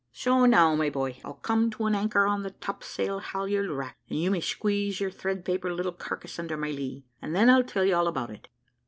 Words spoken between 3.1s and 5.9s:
halyard rack, and you may squeeze your thread paper